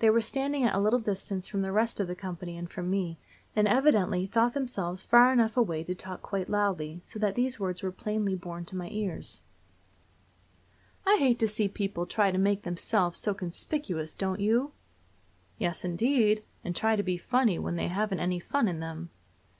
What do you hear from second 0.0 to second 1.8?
They were standing at a little distance from the